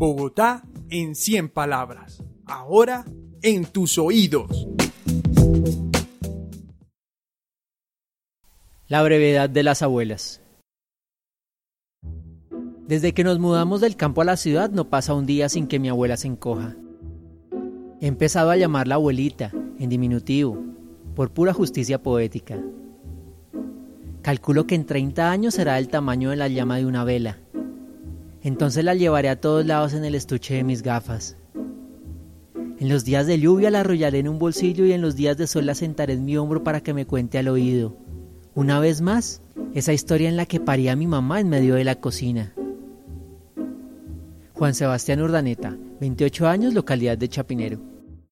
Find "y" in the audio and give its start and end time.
34.86-34.92